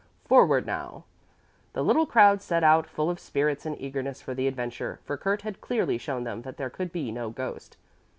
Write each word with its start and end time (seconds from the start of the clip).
Forward 0.25 0.65
now!" 0.65 1.03
The 1.73 1.83
little 1.83 2.07
crowd 2.07 2.41
set 2.41 2.63
out 2.63 2.87
full 2.87 3.11
of 3.11 3.19
spirits 3.19 3.67
and 3.67 3.79
eagerness 3.79 4.19
for 4.19 4.33
the 4.33 4.47
adventure, 4.47 4.99
for 5.03 5.15
Kurt 5.15 5.43
had 5.43 5.61
clearly 5.61 5.99
shown 5.99 6.23
them 6.23 6.41
that 6.41 6.57
there 6.57 6.71
could 6.71 6.91
be 6.91 7.11
no 7.11 7.29
ghost. 7.29 7.77